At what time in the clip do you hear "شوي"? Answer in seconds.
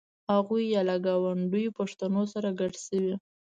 2.85-3.13